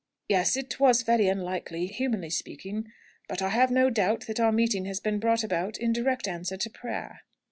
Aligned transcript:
"Yes; 0.27 0.57
it 0.57 0.79
was 0.79 1.03
very 1.03 1.27
unlikely, 1.27 1.85
humanly 1.85 2.31
speaking. 2.31 2.91
But 3.27 3.43
I 3.43 3.49
have 3.49 3.69
no 3.69 3.91
doubt 3.91 4.21
that 4.25 4.39
our 4.39 4.51
meeting 4.51 4.85
has 4.85 4.99
been 4.99 5.19
brought 5.19 5.43
about 5.43 5.77
in 5.77 5.93
direct 5.93 6.27
answer 6.27 6.57
to 6.57 6.69
prayer." 6.71 7.21